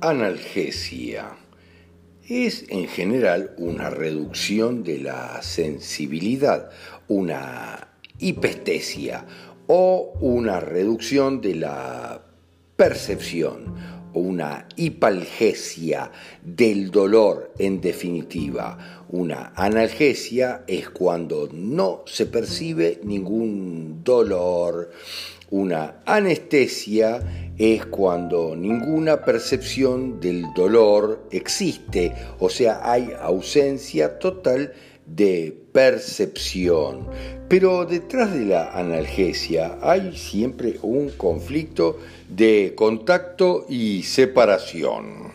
[0.00, 1.36] Analgesia
[2.28, 6.70] es en general una reducción de la sensibilidad,
[7.08, 7.88] una
[8.20, 9.26] hipestesia
[9.66, 12.22] o una reducción de la
[12.76, 16.10] percepción o una hipalgesia
[16.42, 19.04] del dolor en definitiva.
[19.10, 24.90] Una analgesia es cuando no se percibe ningún dolor.
[25.50, 27.20] Una anestesia
[27.56, 34.72] es cuando ninguna percepción del dolor existe, o sea, hay ausencia total
[35.14, 37.08] de percepción.
[37.48, 41.98] Pero detrás de la analgesia hay siempre un conflicto
[42.28, 45.32] de contacto y separación.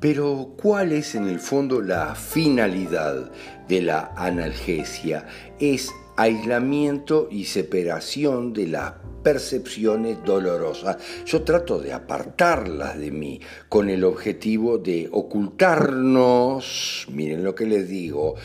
[0.00, 3.30] Pero ¿cuál es en el fondo la finalidad
[3.68, 5.26] de la analgesia?
[5.58, 10.98] Es aislamiento y separación de las percepciones dolorosas.
[11.24, 17.88] Yo trato de apartarlas de mí con el objetivo de ocultarnos, miren lo que les
[17.88, 18.36] digo,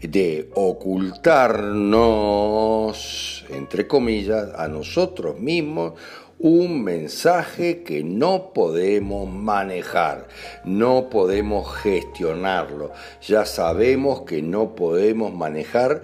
[0.00, 5.94] de ocultarnos, entre comillas, a nosotros mismos
[6.38, 10.28] un mensaje que no podemos manejar,
[10.64, 12.92] no podemos gestionarlo.
[13.26, 16.02] Ya sabemos que no podemos manejar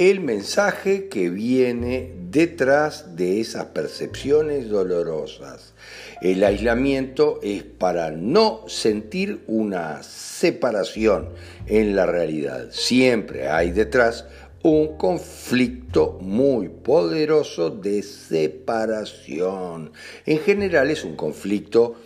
[0.00, 5.74] el mensaje que viene detrás de esas percepciones dolorosas.
[6.22, 11.28] El aislamiento es para no sentir una separación
[11.66, 12.68] en la realidad.
[12.70, 14.24] Siempre hay detrás
[14.62, 19.92] un conflicto muy poderoso de separación.
[20.24, 21.96] En general es un conflicto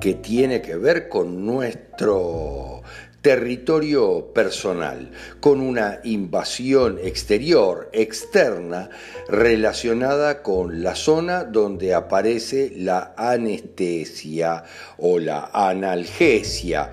[0.00, 2.69] que tiene que ver con nuestro
[3.22, 8.90] territorio personal, con una invasión exterior, externa,
[9.28, 14.64] relacionada con la zona donde aparece la anestesia
[14.98, 16.92] o la analgesia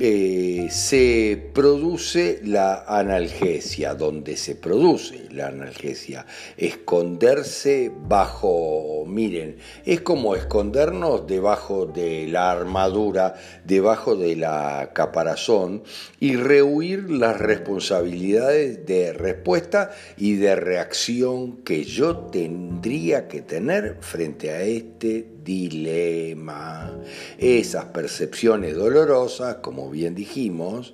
[0.00, 6.26] eh, se produce la analgesia, donde se produce la analgesia.
[6.56, 13.34] Esconderse bajo, miren, es como escondernos debajo de la armadura,
[13.64, 15.84] debajo de la caparazón
[16.18, 24.50] y rehuir las responsabilidades de respuesta y de reacción que yo tendría que tener frente
[24.50, 26.90] a este dilema.
[27.38, 30.92] Esas percepciones dolorosas, como bien dijimos,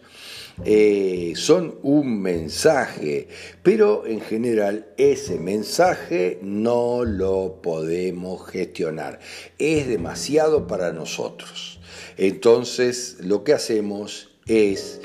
[0.64, 3.28] eh, son un mensaje,
[3.62, 9.20] pero en general ese mensaje no lo podemos gestionar.
[9.58, 11.80] Es demasiado para nosotros.
[12.18, 15.00] Entonces lo que hacemos es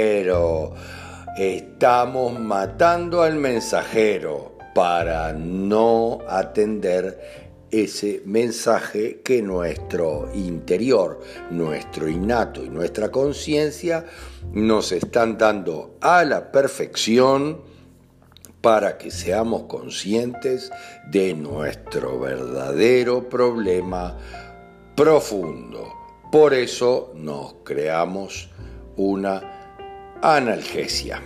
[1.39, 12.69] Estamos matando al mensajero para no atender ese mensaje que nuestro interior, nuestro innato y
[12.69, 14.05] nuestra conciencia
[14.53, 17.63] nos están dando a la perfección
[18.61, 20.71] para que seamos conscientes
[21.11, 24.17] de nuestro verdadero problema
[24.95, 25.93] profundo.
[26.31, 28.51] Por eso nos creamos
[28.97, 31.21] una analgesia.